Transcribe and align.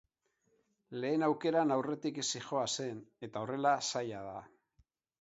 Lehen 1.03 1.25
aukeran 1.27 1.75
aurretik 1.77 2.19
zihoazen, 2.31 3.07
eta 3.31 3.45
horrela 3.47 3.79
zaila 3.93 4.27
da. 4.33 4.47